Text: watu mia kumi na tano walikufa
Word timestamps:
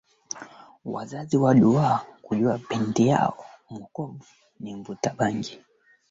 watu 0.85 1.39
mia 1.61 1.99
kumi 2.29 2.41
na 2.41 2.59
tano 2.93 3.35
walikufa 3.69 5.55